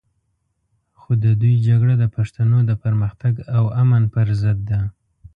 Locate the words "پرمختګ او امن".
2.83-4.03